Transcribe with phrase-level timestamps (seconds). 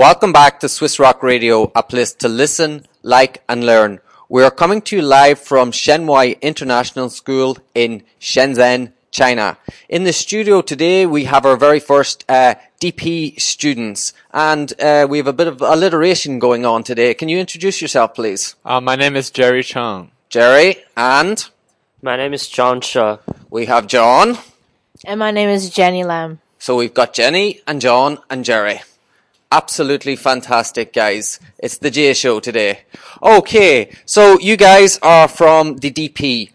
[0.00, 4.00] Welcome back to Swiss Rock Radio, a place to listen, like, and learn.
[4.30, 9.58] We are coming to you live from Shen Wai International School in Shenzhen, China.
[9.90, 15.18] In the studio today, we have our very first uh, DP students, and uh, we
[15.18, 17.12] have a bit of alliteration going on today.
[17.12, 18.54] Can you introduce yourself, please?
[18.64, 20.12] Uh, my name is Jerry Chung.
[20.30, 21.46] Jerry, and
[22.00, 23.18] My name is John Shaw.
[23.50, 24.38] we have John.
[25.04, 26.40] And my name is Jenny Lam.
[26.58, 28.80] So we've got Jenny and John and Jerry.
[29.52, 31.40] Absolutely fantastic, guys.
[31.58, 32.82] It's the J Show today.
[33.20, 36.52] Okay, so you guys are from the DP.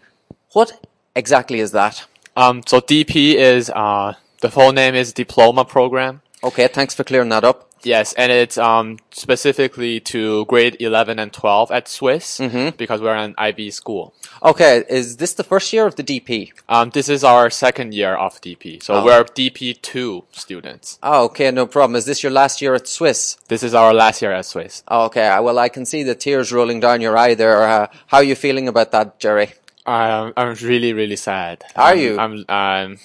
[0.52, 2.06] What exactly is that?
[2.36, 6.22] Um, so DP is uh, the full name is Diploma Program.
[6.42, 7.70] Okay, thanks for clearing that up.
[7.86, 12.38] Yes, and it's um, specifically to grade 11 and 12 at Swiss
[12.76, 14.12] because we're an IB school.
[14.42, 16.52] Okay, is this the first year of the DP?
[16.68, 19.04] Um, this is our second year of DP, so Oh.
[19.04, 20.98] we're DP2 students.
[21.02, 21.94] Oh, okay, no problem.
[21.96, 23.36] Is this your last year at Swiss?
[23.48, 24.82] This is our last year at Swiss.
[24.88, 27.62] Oh, okay, well, I can see the tears rolling down your eye there.
[27.62, 29.52] Uh, how are you feeling about that, Jerry?
[29.86, 31.64] I'm, I'm really, really sad.
[31.76, 32.18] Are I'm- you?
[32.18, 32.98] I'm, um,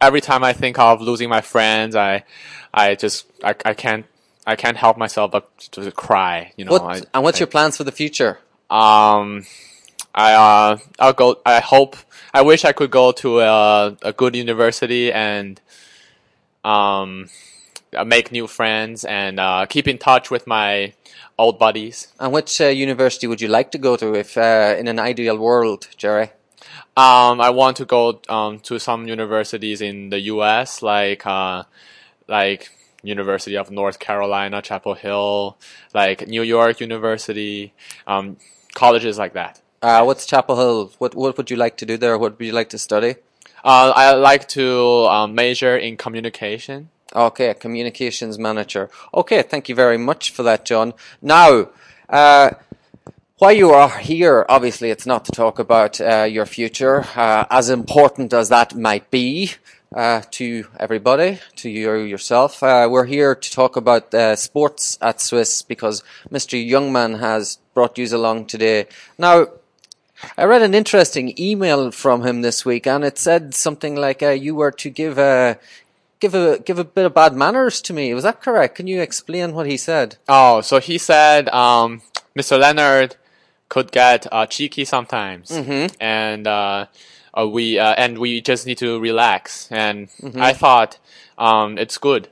[0.00, 2.24] every time I think of losing my friends, I,
[2.74, 4.04] I just, I, I can't,
[4.46, 6.52] I can't help myself but to cry.
[6.56, 6.72] You know.
[6.72, 8.38] What, I, and what's I- your plans for the future?
[8.70, 9.44] Um,
[10.14, 11.40] I uh, I'll go.
[11.44, 11.96] I hope.
[12.32, 15.60] I wish I could go to a a good university and
[16.64, 17.28] um,
[17.96, 20.92] uh, make new friends and uh, keep in touch with my
[21.38, 22.08] old buddies.
[22.18, 25.38] And which uh, university would you like to go to if uh, in an ideal
[25.38, 26.30] world, Jerry?
[26.96, 30.82] Um, I want to go um to some universities in the U.S.
[30.82, 31.64] like uh,
[32.26, 32.70] like
[33.06, 35.56] University of North Carolina, Chapel Hill,
[35.94, 37.72] like New York University,
[38.06, 38.36] um,
[38.74, 39.60] colleges like that.
[39.82, 40.92] Uh, what's Chapel Hill?
[40.98, 42.18] What what would you like to do there?
[42.18, 43.16] What would you like to study?
[43.64, 46.90] Uh, I like to um, major in communication.
[47.14, 48.90] Okay, communications manager.
[49.14, 50.92] Okay, thank you very much for that, John.
[51.22, 51.68] Now,
[52.08, 52.50] uh,
[53.38, 57.68] why you are here, obviously, it's not to talk about uh, your future, uh, as
[57.68, 59.52] important as that might be
[59.94, 62.62] uh, to everybody, to you yourself.
[62.62, 66.56] Uh, we're here to talk about uh, sports at Swiss because Mr.
[66.58, 68.86] Youngman has brought you along today.
[69.18, 69.46] Now,
[70.36, 74.30] I read an interesting email from him this week, and it said something like uh,
[74.30, 75.58] you were to give a
[76.20, 78.14] give a give a bit of bad manners to me.
[78.14, 78.76] Was that correct?
[78.76, 80.16] Can you explain what he said?
[80.28, 82.00] Oh, so he said um,
[82.36, 82.58] Mr.
[82.58, 83.16] Leonard
[83.68, 85.50] could get uh, cheeky sometimes,
[86.00, 86.46] and
[87.36, 89.70] uh, we uh, and we just need to relax.
[89.70, 90.98] And I thought
[91.38, 92.28] um, it's good.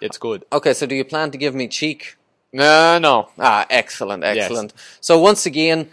[0.00, 0.44] It's good.
[0.52, 2.16] Okay, so do you plan to give me cheek?
[2.52, 3.30] No, no.
[3.38, 4.72] Ah, excellent, excellent.
[5.00, 5.88] So once again,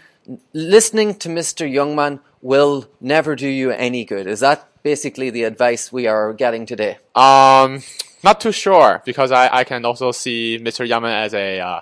[0.52, 1.68] listening to Mr.
[1.70, 4.26] Youngman will never do you any good.
[4.26, 6.98] Is that basically the advice we are getting today?
[7.14, 7.82] Um,
[8.22, 10.86] not too sure because I, I can also see Mr.
[10.86, 11.80] Youngman as a uh,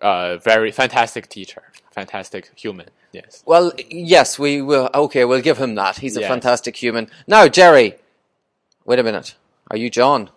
[0.00, 2.86] uh, very fantastic teacher, fantastic human.
[3.14, 3.42] Yes.
[3.46, 4.90] Well, yes, we will.
[4.92, 5.98] Okay, we'll give him that.
[5.98, 6.28] He's a Yes.
[6.28, 7.08] fantastic human.
[7.28, 7.94] Now, Jerry,
[8.84, 9.34] wait a minute.
[9.70, 10.30] Are you John?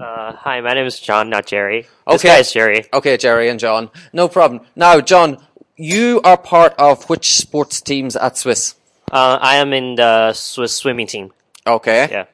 [0.00, 1.82] Uh, hi, my name is John, not Jerry.
[2.08, 2.28] This Okay.
[2.28, 2.86] guy is Jerry.
[2.92, 3.90] Okay, Jerry and John.
[4.12, 4.62] No problem.
[4.74, 5.36] Now, John,
[5.76, 8.74] you are part of which sports teams at Swiss?
[9.12, 11.32] Uh, I am in the Swiss swimming team.
[11.66, 12.08] Okay.
[12.10, 12.24] Yeah.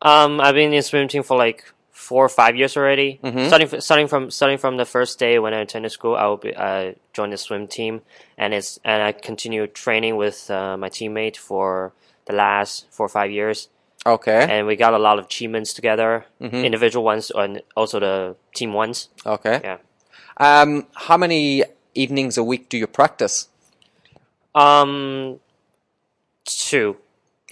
[0.00, 1.64] Um, I've been in swimming team for like
[2.08, 3.18] four or five years already.
[3.48, 6.36] Starting f- starting from starting from the first day when I attended school, I will
[6.48, 8.02] be uh, join the swim team,
[8.36, 11.92] and it's and I continue training with uh, my teammate for
[12.26, 13.68] the last four or five years,
[14.06, 14.46] Okay.
[14.50, 19.08] and we got a lot of achievements together, individual ones and also the team ones.
[19.26, 19.60] Okay.
[19.62, 19.78] Yeah.
[20.38, 21.64] Um, how many
[21.94, 23.48] evenings a week do you practice?
[24.54, 25.38] Um,
[26.44, 26.96] two.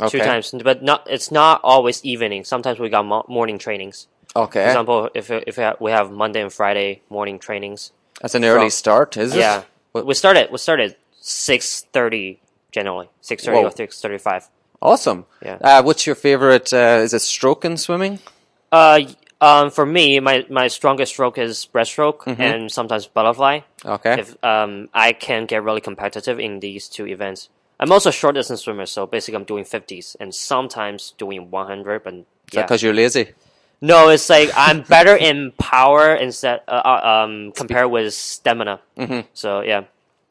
[0.00, 0.18] Okay.
[0.18, 1.06] Two times, but not.
[1.10, 2.44] It's not always evening.
[2.44, 4.06] Sometimes we got mo- morning trainings.
[4.36, 4.62] Okay.
[4.62, 7.92] For example, if if we have, Monday and Friday morning trainings.
[8.20, 9.38] That's an early from- start, is it?
[9.38, 12.40] Yeah, What- we started we started six thirty
[12.72, 14.48] generally six thirty or six thirty five.
[14.82, 15.26] Awesome.
[15.42, 15.58] Yeah.
[15.60, 16.72] Uh, what's your favorite?
[16.72, 18.18] Uh, is it stroke in swimming?
[18.72, 19.00] Uh,
[19.40, 22.40] um, for me, my my strongest stroke is breaststroke Mm-hmm.
[22.42, 23.60] and sometimes butterfly.
[23.84, 24.20] Okay.
[24.20, 27.48] If um, I can get really competitive in these two events.
[27.80, 31.66] I'm also a short distance swimmer, so basically I'm doing fifties and sometimes doing one
[31.66, 32.04] hundred.
[32.04, 32.62] But Is that yeah.
[32.62, 33.32] because you're lazy?
[33.80, 38.80] No, it's like I'm better in power instead uh, uh, um compared with stamina.
[38.96, 39.20] Mm-hmm.
[39.32, 39.84] So yeah,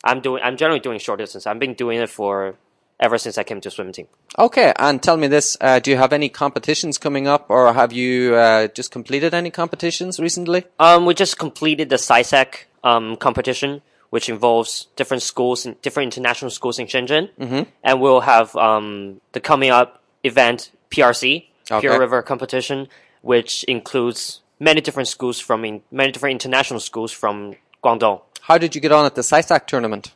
[0.04, 0.44] I'm doing.
[0.44, 1.48] I'm generally doing short distance.
[1.48, 2.56] I've been doing it for
[3.00, 4.08] ever since I came to swim team.
[4.38, 4.74] Okay.
[4.78, 8.36] And tell me this: uh, Do you have any competitions coming up, or have you
[8.36, 10.66] uh, just completed any competitions recently?
[10.80, 13.82] Um, we just completed the SISAC um competition,
[14.12, 17.64] which involves different schools and different international schools in Shenzhen, mm-hmm.
[17.84, 21.88] and we'll have um the coming up event PRC Okay.
[21.88, 22.88] Pearl River competition,
[23.22, 28.22] which includes many different schools from in, many different international schools from Guangdong.
[28.42, 30.14] How did you get on at the SISAC tournament?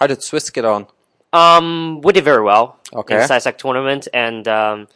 [0.00, 0.86] How did Swiss get on?
[1.32, 3.14] Um, we did very well Okay.
[3.14, 4.88] in the SISAC tournament, and um,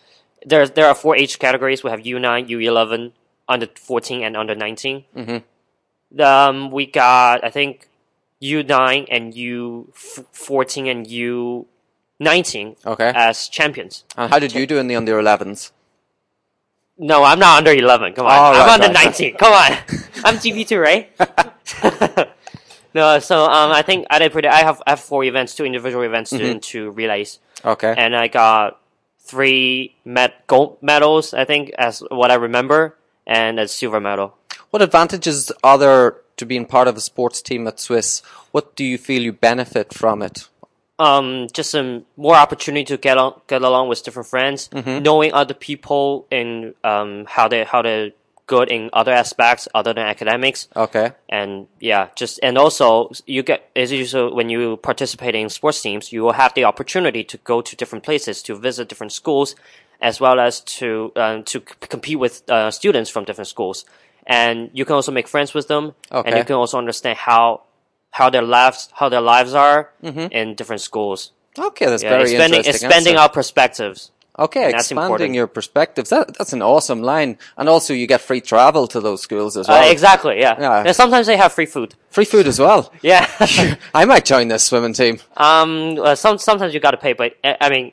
[0.47, 1.85] there there are four age categories.
[1.85, 3.13] We have U nine, U eleven,
[3.49, 6.21] under fourteen, and under 19 Mm-hmm.
[6.21, 7.89] Um, we got I think
[8.41, 11.67] U nine and U fourteen and U
[12.19, 13.13] nineteen Okay.
[13.15, 14.05] as champions.
[14.17, 15.71] And how did you do in the under 11s?
[17.03, 18.13] No, I'm not under 11.
[18.15, 18.33] Come on.
[18.33, 19.05] Oh, I'm right, under right.
[19.07, 19.37] 19.
[19.37, 19.73] Come on.
[20.25, 22.29] I'm DP2, right?
[22.95, 24.47] no, so um, I think I did pretty.
[24.49, 26.45] I have I have four events, two individual events, Mm-hmm.
[26.47, 27.93] and two relays, Okay.
[27.97, 28.79] and I got
[29.19, 31.35] three met gold medals.
[31.35, 32.97] I think as what I remember,
[33.27, 34.35] and a silver medal.
[34.71, 38.23] What advantages are there to being part of a sports team at Swiss?
[38.53, 40.49] What do you feel you benefit from it?
[41.03, 44.71] Um, just some more opportunity to get on, get along with different friends,
[45.03, 48.11] knowing other people and um, how they how they're
[48.47, 50.69] good in other aspects other than academics.
[50.75, 51.09] Okay.
[51.29, 56.13] and yeah, just and also you get as usual when you participate in sports teams,
[56.13, 59.55] you will have the opportunity to go to different places to visit different schools,
[60.01, 63.85] as well as to um, to c- compete with uh, students from different schools,
[64.27, 65.85] and you can also make friends with them,
[66.27, 67.63] and you can also understand how
[68.13, 71.33] how their lives how their lives are in different schools.
[71.59, 72.87] Okay, that's Yeah, very expanding interesting.
[72.89, 73.23] expanding answer.
[73.23, 74.11] our perspectives.
[74.39, 76.09] Okay, that's expanding your perspectives.
[76.09, 77.37] That, that's an awesome line.
[77.59, 79.91] And also, you get free travel to those schools as Uh, well.
[79.93, 80.57] exactly, yeah.
[80.59, 80.85] Yeah.
[80.87, 81.95] And sometimes they have free food.
[82.09, 82.91] Free food as well.
[83.03, 83.27] Yeah.
[83.95, 85.19] I might join this swimming team.
[85.37, 87.93] Um, uh, some sometimes you got to pay, but uh, I mean,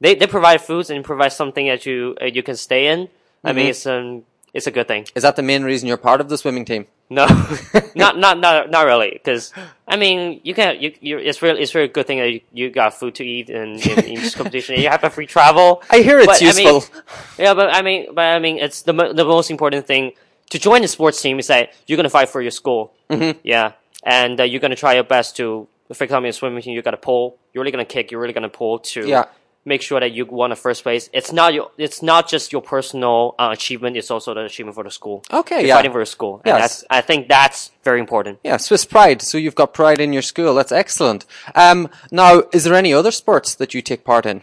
[0.00, 3.08] they they provide foods and provide something that you uh, you can stay in.
[3.44, 4.24] I mean, it's um
[4.58, 5.06] it's a good thing.
[5.14, 6.86] Is that the main reason you're part of the swimming team?
[7.08, 7.24] No,
[7.94, 9.52] not not not not really, because
[9.86, 12.68] I mean, you can you you it's really it's really good thing that you, you
[12.70, 14.74] got food to eat in, in, in each competition.
[14.74, 15.82] and You have a free travel.
[15.88, 16.94] I hear it's But, I mean, useful.
[17.38, 20.12] Yeah, but I mean, but I mean, it's the the most important thing
[20.50, 22.92] to join the sports team is that you're gonna fight for your school.
[23.08, 23.38] Mm-hmm.
[23.42, 23.72] Yeah,
[24.02, 25.66] and uh, you're gonna try your best to.
[25.94, 27.38] For example, in swimming team, you gotta pull.
[27.54, 28.10] You're really gonna kick.
[28.10, 29.24] You're really gonna pull to Yeah.
[29.68, 31.08] Make sure that you won the first place.
[31.12, 31.70] It's not your.
[31.78, 33.96] It's not just your personal uh, achievement.
[33.96, 35.22] It's also the achievement for the school.
[35.32, 35.76] Okay, you're yeah.
[35.76, 36.40] fighting for the school.
[36.44, 36.60] And Yes.
[36.60, 36.84] that's.
[36.90, 38.40] I think that's very important.
[38.42, 39.22] Yeah, Swiss pride.
[39.22, 40.54] So you've got pride in your school.
[40.54, 41.24] That's excellent.
[41.54, 44.42] Um, now, is there any other sports that you take part in?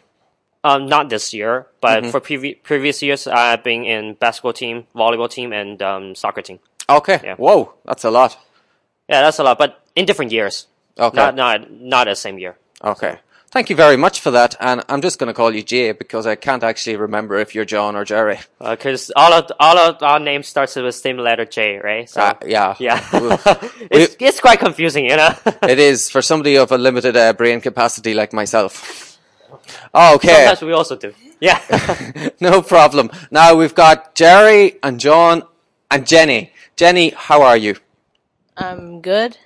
[0.63, 2.09] Um, not this year, but Mm-hmm.
[2.11, 6.59] for previ- previous years, I've been in basketball team, volleyball team, and um, soccer team.
[6.89, 7.19] Okay.
[7.23, 7.35] Yeah.
[7.35, 8.37] Whoa, that's a lot.
[9.07, 10.65] Yeah, that's a lot, but in different years.
[10.97, 11.17] Okay.
[11.17, 12.57] Not not not the same year.
[12.83, 13.19] Okay.
[13.55, 14.57] Thank you very much for that.
[14.59, 17.63] And I'm just going to call you Jay because I can't actually remember if you're
[17.63, 18.37] John or Jerry.
[18.59, 22.09] Because all of all of our names starts with the same letter J, right?
[22.09, 22.75] So Uh, yeah.
[22.79, 23.47] yeah, Oof.
[23.89, 25.33] it's it's quite confusing, you know.
[25.63, 29.17] it is for somebody of a limited uh, brain capacity like myself.
[29.95, 30.27] Okay.
[30.27, 31.13] Sometimes we also do.
[31.39, 31.61] Yeah.
[32.41, 33.09] no problem.
[33.31, 35.43] Now we've got Jerry and John
[35.89, 36.51] and Jenny.
[36.75, 37.77] Jenny, how are you?
[38.57, 39.37] I'm good.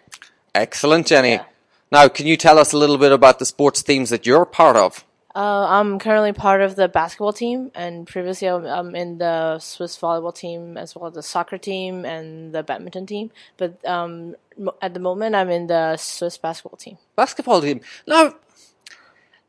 [0.55, 1.33] Excellent, Jenny.
[1.33, 1.45] Yeah.
[1.91, 4.75] Now, can you tell us a little bit about the sports teams that you're part
[4.75, 5.05] of?
[5.35, 9.97] Uh, I'm currently part of the basketball team, and previously I'm, I'm in the Swiss
[9.97, 13.31] volleyball team as well as the soccer team and the badminton team.
[13.57, 14.35] But um,
[14.81, 16.97] at the moment, I'm in the Swiss basketball team.
[17.15, 17.81] Basketball team.
[18.07, 18.35] Now,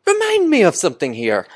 [0.06, 1.46] remind me of something here.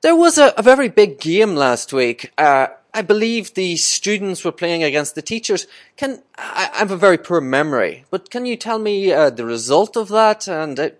[0.00, 2.32] There was a, a very big game last week.
[2.38, 5.66] Uh, I believe the students were playing against the teachers.
[5.96, 9.44] Can I, I have a very poor memory, but can you tell me uh, the
[9.44, 10.90] result of that and uh,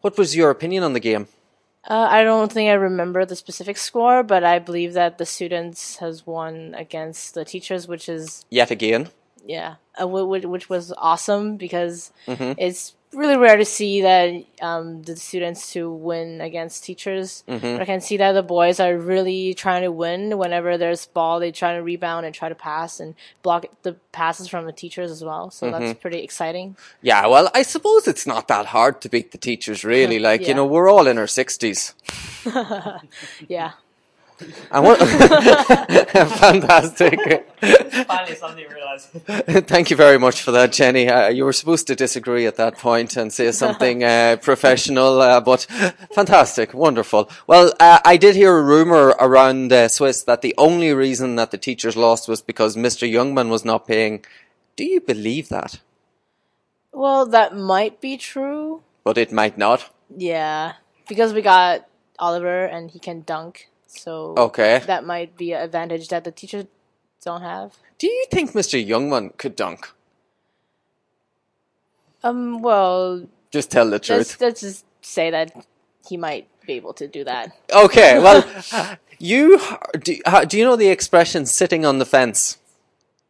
[0.00, 1.28] what was your opinion on the game?
[1.86, 5.96] Uh, I don't think I remember the specific score, but I believe that the students
[5.98, 9.10] has won against the teachers, which is Yet again.
[9.46, 12.52] yeah, uh, which, which was awesome because Mm-hmm.
[12.56, 17.44] it's really rare to see that um, the students to win against teachers.
[17.48, 17.72] Mm-hmm.
[17.74, 21.40] But I can see that the boys are really trying to win whenever there's ball.
[21.40, 25.10] They try to rebound and try to pass and block the passes from the teachers
[25.10, 25.50] as well.
[25.50, 25.84] So Mm-hmm.
[25.84, 26.76] that's pretty exciting.
[27.02, 30.18] Yeah, well, I suppose it's not that hard to beat the teachers, really.
[30.24, 31.94] Like, you know, we're all in our 60s.
[33.48, 33.72] Yeah.
[34.70, 34.98] And what
[36.38, 37.48] fantastic.
[38.06, 39.10] Finally, somebody realized.
[39.68, 41.08] Thank you very much for that, Jenny.
[41.08, 45.40] Uh, you were supposed to disagree at that point and say something uh, professional, uh,
[45.40, 45.62] but
[46.12, 47.30] fantastic, wonderful.
[47.46, 51.52] Well, uh, I did hear a rumor around uh, Swiss that the only reason that
[51.52, 53.10] the teachers lost was because Mr.
[53.10, 54.24] Youngman was not paying.
[54.76, 55.78] Do you believe that?
[56.92, 58.82] Well, that might be true.
[59.04, 59.90] But it might not.
[60.16, 60.74] Yeah,
[61.08, 61.86] because we got
[62.18, 63.68] Oliver and he can dunk.
[63.96, 64.82] So Okay.
[64.86, 66.66] that might be an advantage that the teachers
[67.24, 67.74] don't have.
[67.98, 68.84] Do you think Mr.
[68.84, 69.88] Youngman could dunk?
[72.22, 72.62] Um.
[72.62, 74.40] Well, Just tell the let's truth.
[74.40, 75.52] let's just say that
[76.08, 77.52] he might be able to do that.
[77.72, 78.44] Okay, well,
[79.18, 79.60] you
[79.98, 80.16] do,
[80.48, 82.58] do you know the expression "sitting on the fence"?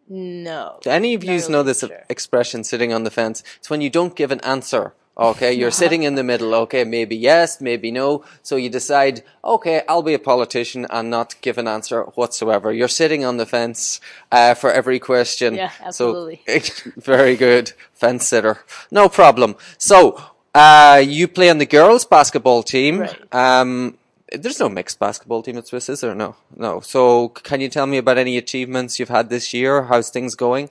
[0.09, 0.79] No.
[0.83, 2.05] Do any of you really know this sure.
[2.09, 3.43] expression, sitting on the fence?
[3.57, 4.93] It's when you don't give an answer.
[5.17, 6.55] Okay, you're sitting in the middle.
[6.55, 8.25] Okay, maybe yes, maybe no.
[8.43, 12.73] So you decide, okay, I'll be a politician and not give an answer whatsoever.
[12.73, 14.01] You're sitting on the fence
[14.33, 15.55] uh, for every question.
[15.55, 16.43] Yeah, absolutely.
[16.47, 18.65] So, very good, fence sitter.
[18.91, 19.57] No problem.
[19.79, 20.21] So
[20.55, 23.01] uh, you play on the girls' basketball team.
[23.01, 23.35] Right.
[23.35, 23.99] Um,
[24.33, 26.15] there's no mixed basketball team at Swiss, is there?
[26.15, 26.81] No, no.
[26.81, 29.85] So can you tell me about any achievements you've had this year?
[29.85, 30.71] How's things going?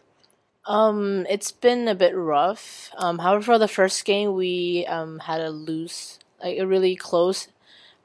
[0.65, 2.89] Um, it's been a bit rough.
[2.97, 7.47] Um, however, for the first game, we um had a lose, like a really close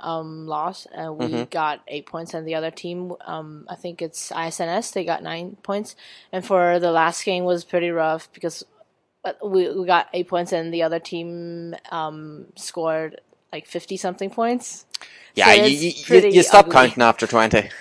[0.01, 4.33] um loss, and we got eight points, and the other team, um, I think it's
[4.33, 5.95] ISNS, they got nine points,
[6.33, 8.65] and for the last game was pretty rough because
[9.25, 13.21] uh, we we got eight points, and the other team um scored
[13.53, 14.85] like fifty something points.
[15.35, 16.71] Yeah, So you, you, you, you stop ugly.
[16.71, 17.71] counting after 20.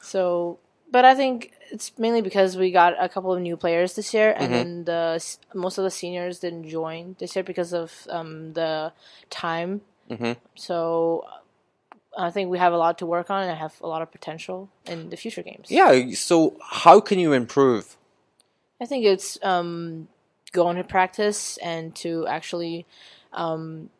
[0.00, 0.58] So,
[0.90, 4.30] but I think it's mainly because we got a couple of new players this year,
[4.30, 4.52] and Mm-hmm.
[4.52, 8.92] then the most of the seniors didn't join this year because of um, the
[9.30, 9.80] time.
[10.10, 10.32] Mm-hmm.
[10.54, 11.26] So,
[12.16, 14.10] I think we have a lot to work on, and I have a lot of
[14.10, 15.66] potential in the future games.
[15.70, 17.96] Yeah, so how can you improve?
[18.80, 20.08] I think it's um,
[20.52, 22.86] going to practice and to actually
[23.32, 23.90] um,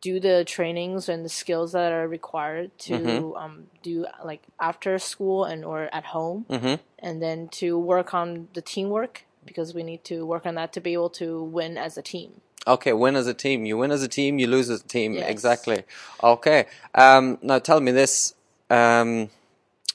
[0.00, 3.36] do the trainings and the skills that are required to Mm-hmm.
[3.36, 6.78] um, do like after school and or at home, Mhm.
[7.00, 10.80] and then to work on the teamwork because we need to work on that to
[10.80, 12.40] be able to win as a team.
[12.66, 13.64] Okay, win as a team.
[13.64, 15.14] You win as a team, you lose as a team.
[15.14, 15.30] Yes.
[15.30, 15.84] Exactly.
[16.22, 16.66] Okay.
[16.94, 18.34] Um, now tell me this.
[18.68, 19.30] Um,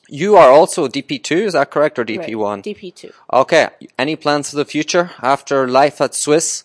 [0.10, 2.64] you are also DP2, is that correct, or DP1?
[2.64, 3.12] DP two.
[3.32, 3.70] Okay.
[3.98, 6.64] Any plans for the future after life at Swiss?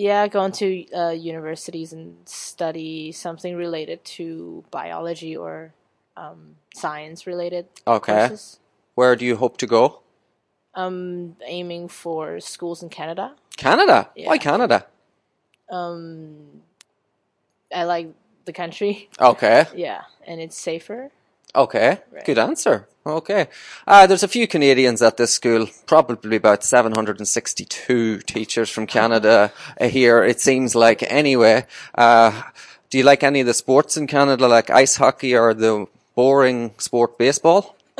[0.00, 5.74] Yeah, going to uh, universities and study something related to biology or
[6.16, 8.28] um, science related Okay.
[8.28, 8.58] courses.
[8.94, 10.00] Where do you hope to go?
[10.74, 13.34] I'm aiming for schools in Canada.
[13.58, 14.08] Canada.
[14.24, 14.86] Why Canada?
[15.70, 16.62] Um,
[17.74, 18.08] I like
[18.46, 19.10] the country.
[19.20, 19.66] Okay.
[19.74, 21.10] Yeah, and it's safer.
[21.54, 22.24] Okay, Right.
[22.24, 22.86] good answer.
[23.04, 23.48] Okay.
[23.86, 30.22] Uh, there's a few Canadians at this school, probably about 762 teachers from Canada here,
[30.22, 31.02] it seems like.
[31.10, 32.42] Anyway, uh,
[32.90, 36.72] do you like any of the sports in Canada, like ice hockey or the boring
[36.78, 37.74] sport baseball?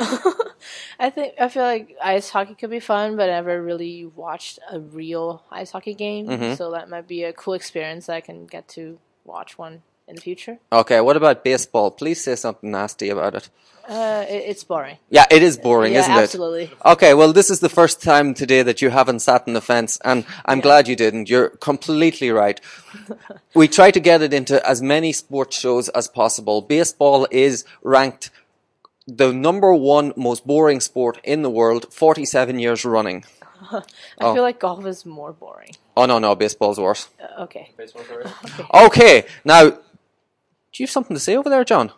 [0.99, 4.59] I think I feel like ice hockey could be fun, but I never really watched
[4.71, 6.53] a real ice hockey game, Mm-hmm.
[6.55, 8.05] so that might be a cool experience.
[8.05, 9.81] that I can get to watch one
[10.11, 10.59] in the future.
[10.71, 11.89] Okay, what about baseball?
[11.91, 13.49] Please say something nasty about it.
[13.89, 14.97] Uh, it, it's boring.
[15.09, 16.21] Yeah, it is boring, yeah, isn't it?
[16.23, 16.71] absolutely.
[16.85, 19.97] Okay, well, this is the first time today that you haven't sat on the fence,
[20.05, 21.29] and I'm glad you didn't.
[21.29, 22.61] You're completely right.
[23.55, 26.61] we try to get it into as many sports shows as possible.
[26.61, 28.29] Baseball is ranked
[29.07, 33.25] the number one most boring sport in the world, 47 years running.
[33.71, 33.81] I
[34.21, 34.33] Oh.
[34.33, 35.71] feel like golf is more boring.
[35.97, 37.09] Oh, no, no, baseball's worse.
[37.19, 37.71] Uh, okay.
[38.73, 39.73] Okay, now,
[40.73, 41.91] do you have something to say over there, John?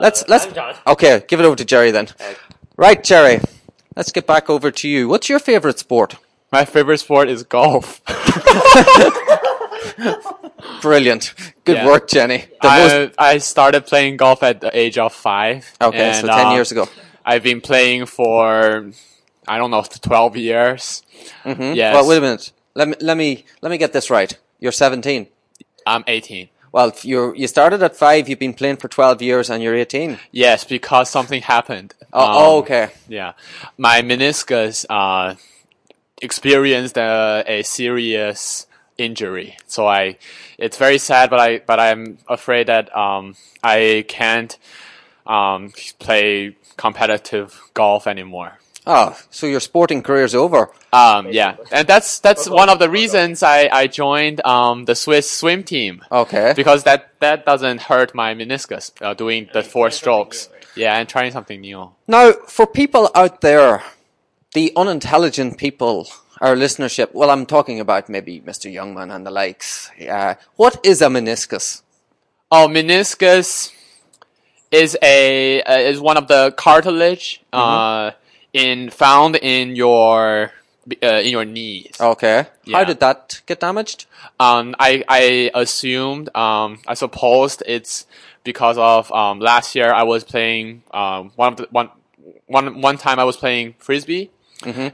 [0.00, 0.74] let's, let's, John.
[0.86, 2.08] okay, give it over to Jerry then.
[2.76, 3.40] Right, Jerry,
[3.96, 5.08] let's get back over to you.
[5.08, 6.16] What's your favorite sport?
[6.50, 8.00] My favorite sport is golf.
[10.80, 11.34] Brilliant.
[11.64, 11.86] Good Yeah.
[11.86, 12.44] work, Jenny.
[12.62, 15.70] The most- I, I started playing golf at the age of five.
[15.80, 16.88] okay, so 10 uh, years ago.
[17.24, 18.90] I've been playing for
[19.48, 21.02] I don't know twelve years.
[21.44, 21.74] Mm-hmm.
[21.74, 22.52] Yes, Well, wait a minute.
[22.74, 24.36] Let me, let me, let me get this right.
[24.58, 25.26] You're 17.
[25.86, 26.48] I'm eighteen.
[26.74, 30.18] Well, you're, you started at five, you've been playing for 12 years and you're 18.
[30.32, 31.94] Yes, because something happened.
[32.12, 32.88] Oh, Um, oh, okay.
[33.08, 33.34] Yeah,
[33.78, 35.36] my meniscus uh,
[36.20, 38.66] experienced a, a serious
[38.98, 40.18] injury, so I.
[40.58, 44.58] It's very sad, but I but I'm afraid that um, I can't
[45.28, 48.58] um, play competitive golf anymore.
[48.86, 50.70] Oh, so your sporting career's over.
[50.92, 55.30] Um, yeah, and that's that's one of the reasons I, I joined um, the Swiss
[55.30, 56.52] swim team Okay.
[56.54, 60.50] because that that doesn't hurt my meniscus uh, doing the four strokes.
[60.76, 61.92] Yeah, and trying something new.
[62.08, 63.82] Now, for people out there,
[64.54, 66.08] the unintelligent people,
[66.40, 68.70] our listenership, well, I'm talking about maybe Mr.
[68.72, 69.90] Youngman and the likes.
[70.06, 71.82] Uh, what is a meniscus?
[72.50, 73.72] Oh, meniscus
[74.70, 78.10] is a uh, is one of the cartilage uh,
[78.54, 80.52] in found in your
[81.02, 82.00] uh, in your knees.
[82.00, 82.46] Okay.
[82.72, 84.06] How did that get damaged?
[84.40, 88.06] Um, I I assumed um, I supposed it's
[88.44, 91.90] because of um, last year I was playing um, one of the, one
[92.46, 94.30] one one time I was playing frisbee.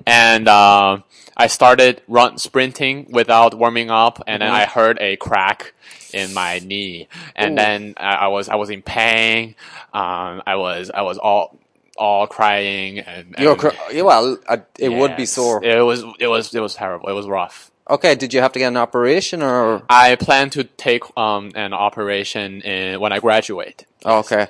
[0.05, 0.99] And uh,
[1.37, 5.75] I started run sprinting without warming up, and then I heard a crack
[6.13, 7.57] in my knee, and Ooh.
[7.57, 9.55] then I, I was I was in pain.
[9.93, 11.57] Um, I was I was all
[11.97, 15.33] all crying and, You're and- cr- yeah, well, uh, it would be Yes.
[15.33, 15.63] sore.
[15.65, 17.09] It was it was it was terrible.
[17.09, 17.71] It was rough.
[17.89, 19.83] Okay, did you have to get an operation or?
[19.91, 23.85] I plan to take um an operation in, when I graduate.
[24.07, 24.47] Okay,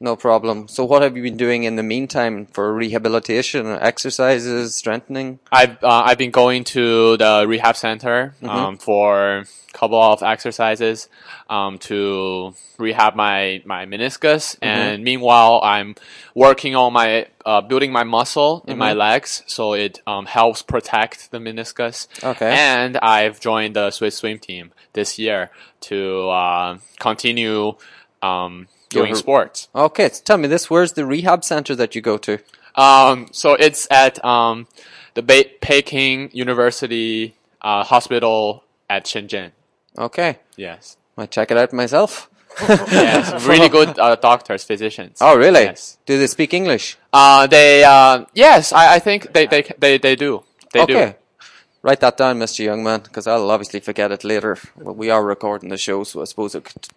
[0.00, 0.68] no problem.
[0.68, 5.40] So, what have you been doing in the meantime for rehabilitation, exercises, strengthening?
[5.50, 11.08] I've uh, I've been going to the rehab center um, for a couple of exercises
[11.50, 15.96] um, to rehab my my meniscus, and meanwhile I'm
[16.32, 21.32] working on my uh, building my muscle in my legs, so it um, helps protect
[21.32, 22.06] the meniscus.
[22.22, 22.50] Okay.
[22.50, 25.50] and I've joined the Swiss swim team this year
[25.80, 27.74] to uh, continue
[28.22, 29.68] um, doing sports.
[29.74, 32.38] Okay, so tell me this: Where's the rehab center that you go to?
[32.74, 34.66] Um, so it's at um,
[35.14, 39.50] the Be- Peking University uh, Hospital at Shenzhen.
[39.98, 40.96] Okay, Yes.
[41.16, 42.30] might check it out myself.
[42.68, 43.44] Yes.
[43.46, 45.18] really good uh, doctors, physicians.
[45.20, 45.62] Oh, really?
[45.62, 45.98] Yes.
[46.06, 46.96] Do they speak English?
[47.12, 50.42] Uh, they, uh, yes, I, I think they, they, they, they do.
[50.72, 51.06] They okay.
[51.06, 51.14] do.
[51.82, 52.64] Write that down, Mr.
[52.64, 54.56] Youngman, because I'll obviously forget it later.
[54.76, 56.88] Well, we are recording the show, so I suppose I could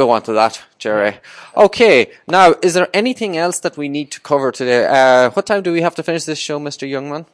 [0.00, 1.18] go on to that, Jerry.
[1.54, 4.86] Okay, now, is there anything else that we need to cover today?
[4.86, 6.88] Uh, what time do we have to finish this show, Mr.
[6.94, 7.26] Youngman?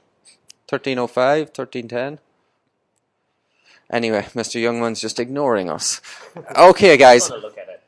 [0.69, 2.19] 13.05, 13.10?
[3.89, 4.57] Anyway, Mr.
[4.61, 6.01] Youngman's just ignoring us.
[6.57, 7.31] Okay, guys.
[7.31, 7.79] look at it.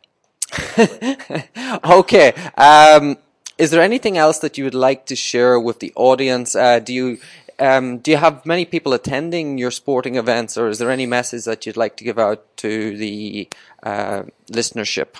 [1.99, 2.33] okay.
[2.57, 3.17] Um,
[3.59, 6.55] is there anything else that you would like to share with the audience?
[6.55, 7.19] Uh, do you
[7.59, 11.45] um, do you have many people attending your sporting events, or is there any message
[11.45, 13.49] that you'd like to give out to the
[13.83, 15.17] uh, listenership?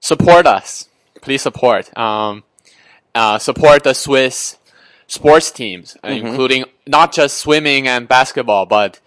[0.00, 0.88] Support us.
[1.20, 1.96] Please support.
[1.96, 2.44] Um,
[3.14, 4.56] uh, support the Swiss
[5.06, 9.00] sports teams, uh, including not just swimming and basketball, but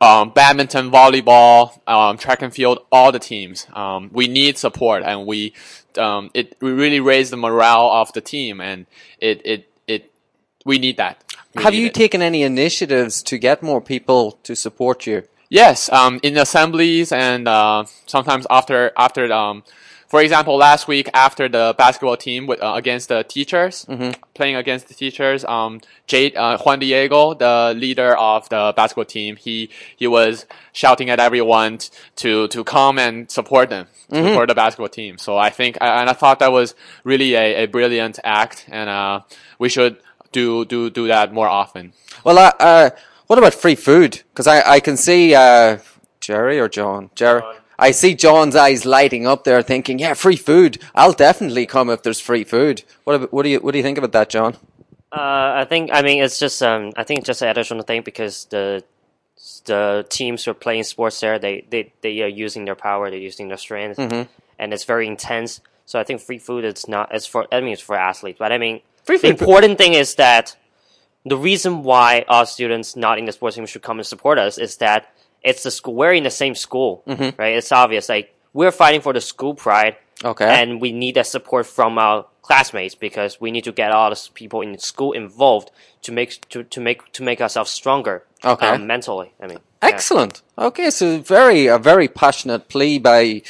[0.00, 3.66] um, badminton, volleyball, um, track and field, all the teams.
[3.72, 5.52] Um, we need support, and we
[5.98, 8.86] um, it we really raise the morale of the team, and
[9.20, 9.68] it it
[10.64, 11.22] we need that.
[11.54, 11.94] We have need you it.
[11.94, 15.22] taken any initiatives to get more people to support you?
[15.48, 19.62] Yes, um, in assemblies and uh, sometimes after after um,
[20.14, 23.84] for example, last week after the basketball team with, uh, against the teachers,
[24.34, 29.34] playing against the teachers, um, Jade, uh, Juan Diego, the leader of the basketball team,
[29.34, 34.54] he he was shouting at everyone t- to to come and support them, support the
[34.54, 35.18] basketball team.
[35.18, 39.22] So I think, and I thought that was really a, a brilliant act, and uh,
[39.58, 39.96] we should
[40.34, 41.94] do do do that more often.
[42.24, 42.90] Well, uh, uh,
[43.28, 44.22] what about free food?
[44.30, 45.78] Because I, I can see uh,
[46.20, 47.10] Jerry or John.
[47.14, 47.40] Jerry.
[47.40, 47.54] John.
[47.76, 50.82] I see John's eyes lighting up there, thinking, "Yeah, free food.
[50.94, 53.84] I'll definitely come if there's free food." What about, what do you what do you
[53.84, 54.56] think about that, John?
[55.10, 58.02] Uh, I think I mean it's just um I think it's just an additional thing
[58.02, 58.84] because the
[59.64, 63.18] the teams who are playing sports there they they, they are using their power they're
[63.30, 63.98] using their strength
[64.58, 67.72] and it's very intense so I think free food is not it's for I mean
[67.72, 70.56] it's for athletes but I mean Free the important thing is that
[71.24, 74.58] the reason why our students not in the sports team should come and support us
[74.58, 75.06] is that
[75.42, 79.12] it's the school we're in the same school right it's obvious like we're fighting for
[79.12, 80.46] the school pride Okay.
[80.62, 84.28] and we need that support from our classmates because we need to get all the
[84.32, 85.70] people in school involved
[86.02, 88.68] to make to, to make to make ourselves stronger Okay.
[88.68, 89.90] um, mentally i mean yeah.
[89.90, 90.40] Excellent.
[90.56, 93.42] Okay, so very a very passionate plea by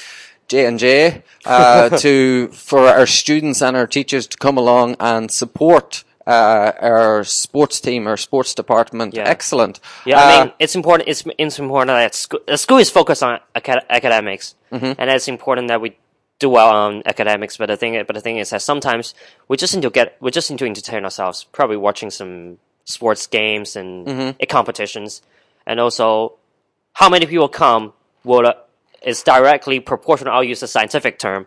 [0.49, 5.31] J and J uh, to for our students and our teachers to come along and
[5.31, 9.15] support uh, our sports team, our sports department.
[9.15, 9.25] Yeah.
[9.29, 9.81] Excellent.
[10.07, 11.09] Yeah, I Uh, mean, it's important.
[11.09, 14.93] It's, it's important that school, school is focused on acad- academics, Mm-hmm.
[14.99, 15.97] and it's important that we
[16.41, 17.57] do well on academics.
[17.59, 19.15] But the thing, but the thing is that sometimes
[19.49, 21.45] we just need to get, we just need to entertain ourselves.
[21.45, 24.45] Probably watching some sports games and Mm-hmm.
[24.49, 25.23] competitions,
[25.67, 26.35] and also
[26.95, 27.93] how many people come
[28.25, 28.55] will uh,
[29.07, 30.35] is directly proportional.
[30.35, 31.47] I'll use a scientific term.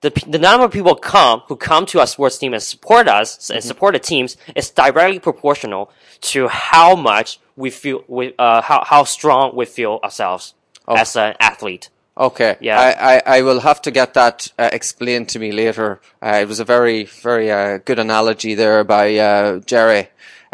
[0.00, 3.36] The, the number of people come who come to our sports team and support us
[3.38, 3.54] Mm-hmm.
[3.54, 5.90] and support the teams is directly proportional
[6.32, 10.54] to how much we feel we, uh, how how strong we feel ourselves
[10.88, 11.88] as an athlete.
[12.16, 12.56] Okay.
[12.60, 12.78] Yeah.
[12.78, 16.00] I, I, I will have to get that uh, explained to me later.
[16.20, 19.60] Uh, it was a very, very uh, good analogy there by uh,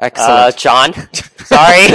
[0.00, 0.12] Jerry.
[0.12, 0.56] Uh, Excellent.
[0.56, 0.92] John,
[1.44, 1.86] sorry.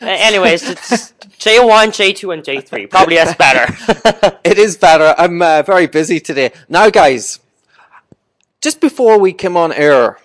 [0.00, 2.86] Anyways, it's J one, J two, and J three.
[2.86, 3.72] Probably that's better.
[4.44, 5.14] it is better.
[5.18, 6.52] I'm uh, very busy today.
[6.68, 7.40] Now, guys,
[8.60, 10.18] just before we came on air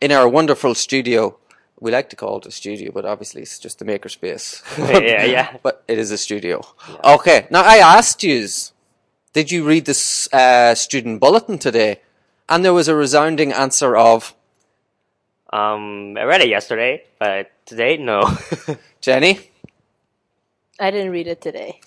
[0.00, 1.38] in our wonderful studio,
[1.80, 4.62] we like to call it a studio, but obviously it's just the makerspace.
[5.02, 5.56] yeah, yeah.
[5.62, 6.62] but it is a studio.
[7.02, 7.46] Okay.
[7.50, 8.46] Now, I asked you,
[9.32, 12.00] did you read this uh, student bulletin today?
[12.48, 14.34] And there was a resounding answer of
[15.54, 18.28] Um, I read it yesterday, but today, no.
[19.00, 19.38] Jenny,
[20.80, 21.78] I didn't read it today.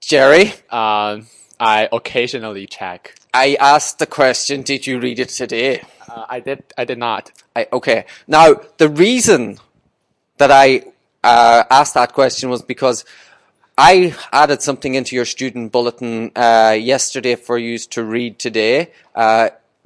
[0.00, 0.52] Jerry.
[0.68, 1.20] Uh,
[1.60, 3.14] I occasionally check.
[3.32, 5.82] I asked the question, did you read it today?
[6.08, 6.64] Uh, I did.
[6.76, 7.30] I did not.
[7.54, 8.06] I, okay.
[8.26, 9.58] Now, the reason
[10.38, 10.82] that I
[11.22, 13.04] uh, asked that question was because
[13.78, 18.90] I added something into your student bulletin uh, yesterday for you to read today.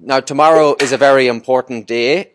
[0.02, 2.30] Now, tomorrow is a very important day.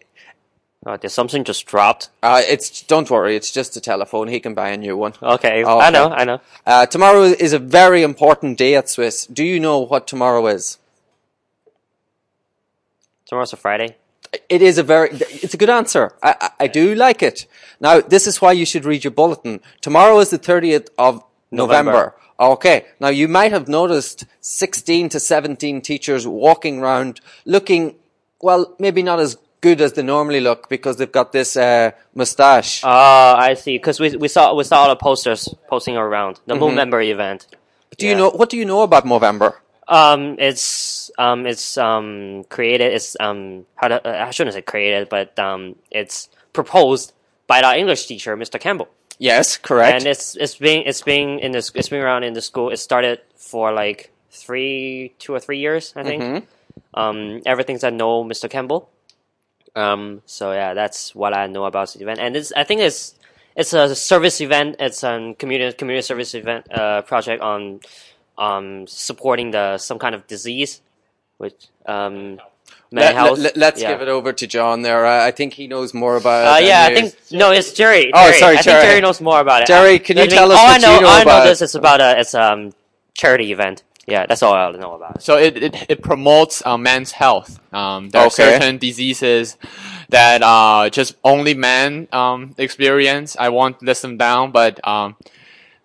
[0.85, 2.09] Uh, did something just dropped?
[2.21, 4.27] Uh, it's don't worry, it's just a telephone.
[4.27, 5.13] He can buy a new one.
[5.21, 5.85] Okay, Okay.
[5.85, 6.41] I know, I know.
[6.63, 9.25] Uh, tomorrow is a very important day at Swiss.
[9.25, 10.77] Do you know what tomorrow is?
[13.25, 13.95] Tomorrow's a Friday.
[14.47, 16.13] It is a very, it's a good answer.
[16.21, 17.47] I, I, I do like it.
[17.79, 19.61] Now, this is why you should read your bulletin.
[19.81, 21.91] Tomorrow is the 30th of November.
[21.91, 22.15] November.
[22.39, 22.85] Okay.
[22.99, 27.95] Now, you might have noticed 16 to 17 teachers walking around looking,
[28.41, 32.81] well, maybe not as good as they normally look because they've got this, uh, mustache.
[32.83, 33.77] Ah, I see.
[33.77, 37.47] Because we we saw we saw all the posters posting around the Movember event.
[37.97, 39.55] do you know, what do you know about Movember?
[39.87, 42.93] Um, it's um, it's um, created.
[42.93, 47.13] It's um, how to, uh, I shouldn't say created, but um, it's proposed
[47.47, 48.59] by our English teacher, Mr.
[48.59, 49.95] Campbell, Yes, correct.
[49.95, 52.69] and it's it's being it's being in this it's been around in the school.
[52.69, 56.21] It started for like three, two or three years, I think.
[56.21, 56.99] Mm-hmm.
[56.99, 58.49] Um, everything's I know, Mr.
[58.49, 58.89] Campbell.
[59.75, 63.15] Um, so yeah, that's what I know about the event, and it's I think it's
[63.55, 64.77] it's a service event.
[64.79, 67.81] It's a community community service event uh, project on
[68.37, 70.81] um, supporting the some kind of disease,
[71.37, 72.39] which um,
[72.95, 73.39] mental health.
[73.55, 73.91] Let, us yeah.
[73.91, 75.05] give it over to John there.
[75.05, 76.61] Uh, I think he knows more about Uh, it.
[76.61, 76.95] than yeah, I you.
[77.09, 78.11] think no, it's Jerry.
[78.13, 78.39] Oh, Jerry.
[78.39, 78.81] sorry, I Jerry.
[78.81, 79.67] think Jerry knows more about it.
[79.67, 81.23] Jerry, can you I think tell us all what I know, you know all I
[81.23, 82.73] know this is about a it's um
[83.13, 83.83] charity event.
[84.07, 85.21] Yeah, that's all I know about it.
[85.23, 87.59] So it it, it promotes uh, men's health.
[87.73, 89.57] Um, there are certain diseases
[90.09, 93.35] that uh, just only men um, experience.
[93.39, 95.15] I won't list them down, but um,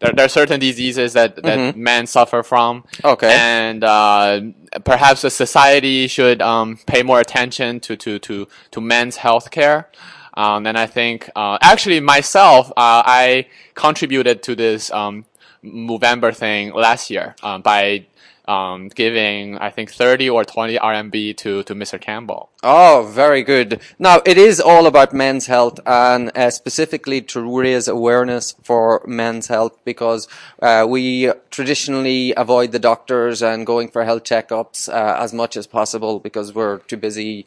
[0.01, 2.83] there, there are certain diseases that, that men suffer from.
[2.83, 3.07] Mm-hmm.
[3.07, 3.33] Okay.
[3.33, 4.41] And uh,
[4.85, 9.89] perhaps the society should um, pay more attention to, to, to, to men's health care.
[10.35, 15.27] Um, and I think, uh, actually myself, uh, I contributed to this um,
[15.63, 18.07] Movember thing last year um, by
[18.51, 22.01] um, giving, I think, 30 or 20 RMB to, to Mr.
[22.01, 22.51] Campbell.
[22.65, 23.81] Oh, very good.
[23.99, 29.47] Now, it is all about men's health and uh, specifically to raise awareness for men's
[29.47, 30.27] health because
[30.61, 35.69] uh, we traditionally avoid the doctors and going for health checkups uh, as much as
[35.69, 37.47] possible because we're too busy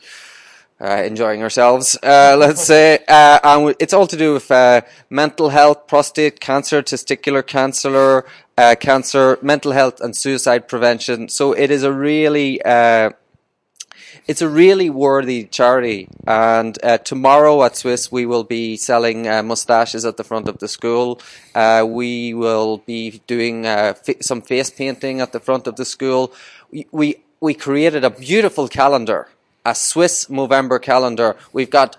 [0.82, 3.00] uh, enjoying ourselves, uh, let's say.
[3.08, 8.26] Uh, and it's all to do with uh, mental health, prostate cancer, testicular cancer,
[8.58, 11.30] uh, cancer, mental health, and suicide prevention.
[11.30, 13.12] So it is a really uh,
[14.28, 16.08] it's a really worthy charity.
[16.26, 20.60] And uh, tomorrow at Swiss, we will be selling uh, mustaches at the front of
[20.60, 21.20] the school.
[21.54, 23.66] Uh, we will be doing
[24.22, 26.32] some face painting at the front of the school.
[26.72, 29.28] We, we we created a beautiful calendar,
[29.66, 31.36] a Swiss Movember calendar.
[31.52, 31.98] We've got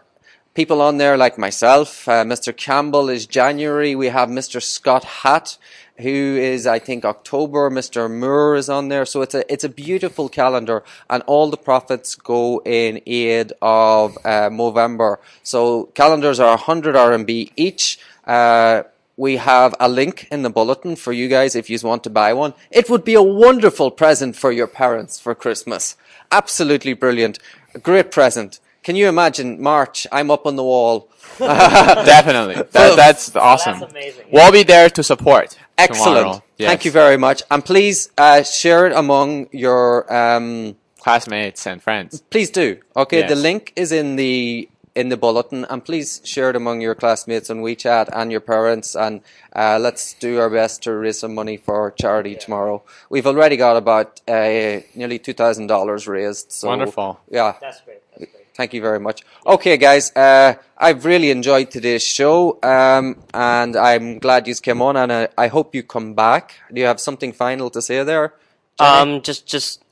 [0.55, 2.09] people on there like myself.
[2.09, 2.57] Uh, Mr.
[2.57, 3.95] Campbell is January.
[3.95, 4.63] We have Mr.
[4.63, 5.59] Scott Hatt,
[5.99, 7.71] who is I think October.
[7.71, 8.11] Mr.
[8.11, 9.05] Moore is on there.
[9.05, 14.17] So it's a it's a beautiful calendar, and all the profits go in aid of
[14.25, 15.17] uh, Movember.
[15.43, 17.99] So calendars are 100 RMB each.
[18.27, 18.85] Uh,
[19.17, 22.33] we have a link in the bulletin for you guys if you want to buy
[22.33, 22.55] one.
[22.71, 25.97] It would be a wonderful present for your parents for Christmas.
[26.33, 27.39] Absolutely brilliant.
[27.75, 28.61] A great present.
[28.83, 30.07] Can you imagine March?
[30.13, 31.09] I'm up on the wall.
[31.39, 32.57] Definitely.
[32.57, 33.81] That, that's awesome.
[33.81, 34.27] That's amazing.
[34.31, 35.59] We'll be there to support.
[35.79, 36.43] Excellent.
[36.59, 36.69] Yes.
[36.69, 37.43] Thank you very much.
[37.51, 40.13] And please uh, share it among your.
[40.13, 42.23] Um, Classmates and friends.
[42.31, 42.79] please do.
[42.97, 46.95] Okay, the link is in the in the bulletin, and please share it among your
[46.95, 48.95] classmates on WeChat and your parents.
[48.95, 49.23] And
[49.55, 52.83] uh, let's do our best to raise some money for charity tomorrow.
[53.11, 56.53] We've already got about uh, nearly two thousand dollars raised.
[56.53, 57.21] So Wonderful.
[57.31, 57.55] Yeah.
[57.61, 58.03] That's great.
[58.11, 58.45] That's great.
[58.55, 59.23] Thank you very much.
[59.45, 64.97] Okay, guys, uh, I've really enjoyed today's show, um, and I'm glad you came on,
[64.97, 66.55] and I, I hope you come back.
[66.73, 68.35] Do you have something final to say there?
[68.79, 69.17] Jenny?
[69.17, 69.83] Um, just just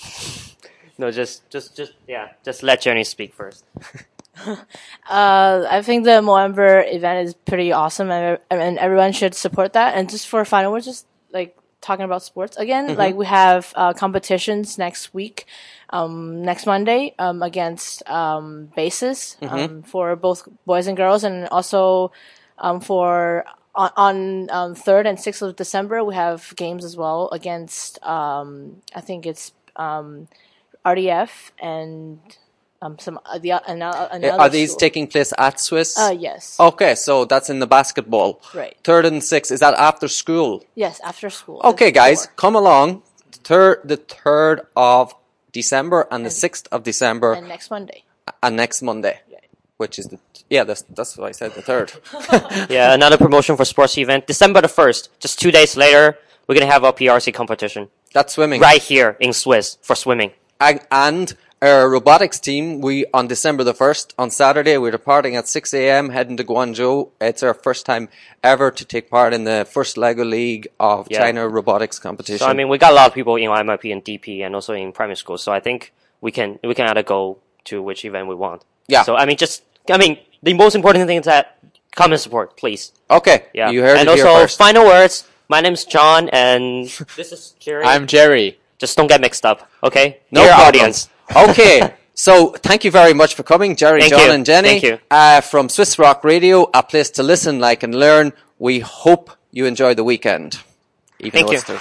[0.98, 3.64] no, just just just yeah, just let Jenny speak first.
[5.08, 9.96] Uh, I think the Movember event is pretty awesome, and, and everyone should support that.
[9.96, 13.92] And just for final, we're just like talking about sports again, like we have uh,
[13.92, 15.46] competitions next week,
[15.90, 22.12] um, next Monday, um, against um, BASIS um, for both boys and girls, and also
[22.58, 27.28] um, for on, on um, third and sixth of December we have games as well
[27.32, 30.28] against um, I think it's um,
[30.84, 32.20] RDF and
[32.82, 34.80] um, some uh, the another, another Are these school.
[34.80, 35.98] taking place at Swiss?
[35.98, 36.58] Uh, yes.
[36.58, 38.40] Okay, so that's in the basketball.
[38.54, 38.76] Right.
[38.84, 40.64] Third and sixth, is that after school?
[40.74, 41.60] Yes, after school.
[41.64, 42.34] Okay, It's guys, four.
[42.36, 43.02] come along.
[43.44, 45.14] third, the third of
[45.52, 48.04] December and the sixth of December, And next Monday.
[48.42, 49.20] and next Monday,
[49.76, 51.92] which is the yeah, that's that's what I said, the third.
[52.70, 54.26] Yeah, another promotion for sports event.
[54.26, 58.60] December the first, just two days later, we're gonna have our PRC competition That's swimming,
[58.60, 60.32] right here in Swiss for swimming.
[60.60, 65.46] And, and our robotics team, we on December the first, on Saturday, we're departing at
[65.46, 66.08] six a.m.
[66.10, 67.10] heading to Guangzhou.
[67.20, 68.08] It's our first time
[68.42, 71.18] ever to take part in the first Lego League of Yeah.
[71.18, 72.38] China robotics competition.
[72.38, 74.72] So I mean, we got a lot of people in MYP and DP, and also
[74.72, 75.36] in primary school.
[75.36, 75.92] So I think
[76.22, 78.64] we can we can either go to which event we want.
[78.88, 79.02] Yeah.
[79.02, 81.58] So I mean, just I mean, the most important thing is that
[81.94, 82.92] come and support, please.
[83.10, 83.68] okay, Yeah.
[83.70, 84.56] you heard and it here also first.
[84.58, 85.24] final words.
[85.48, 87.84] My name's John, and this is Jerry.
[87.84, 88.58] I'm Jerry.
[88.78, 90.20] just don't get mixed up, okay?
[90.30, 90.68] No Dear problem.
[90.68, 91.08] audience.
[91.36, 91.94] Okay.
[92.14, 94.32] So thank you very much for coming, Jerry, Thank John, you.
[94.32, 94.68] and Jenny.
[94.68, 94.98] Thank you.
[95.10, 98.32] Uh, from Swiss Rock Radio, a place to listen, like, and learn.
[98.58, 100.58] We hope you enjoy the weekend.
[101.18, 101.78] Even Thank you.